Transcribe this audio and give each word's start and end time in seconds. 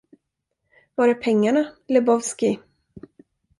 Var 0.95 1.07
är 1.07 1.13
pengarna, 1.13 1.71
Lebowski? 1.87 2.59